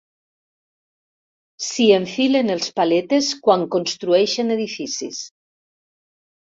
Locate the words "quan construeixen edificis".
3.45-5.25